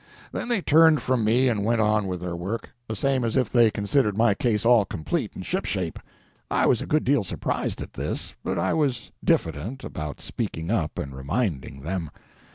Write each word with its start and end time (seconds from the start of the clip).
Then 0.31 0.49
they 0.49 0.63
turned 0.63 0.99
from 0.99 1.23
me 1.23 1.47
and 1.47 1.63
went 1.63 1.79
on 1.79 2.07
with 2.07 2.21
their 2.21 2.35
work, 2.35 2.71
the 2.87 2.95
same 2.95 3.23
as 3.23 3.37
if 3.37 3.51
they 3.51 3.69
considered 3.69 4.17
my 4.17 4.33
case 4.33 4.65
all 4.65 4.83
complete 4.83 5.35
and 5.35 5.45
shipshape. 5.45 5.99
I 6.49 6.65
was 6.65 6.81
a 6.81 6.87
good 6.87 7.03
deal 7.03 7.23
surprised 7.23 7.83
at 7.83 7.93
this, 7.93 8.33
but 8.43 8.57
I 8.57 8.73
was 8.73 9.11
diffident 9.23 9.83
about 9.83 10.19
speaking 10.19 10.71
up 10.71 10.97
and 10.97 11.15
reminding 11.15 11.81
them. 11.81 12.09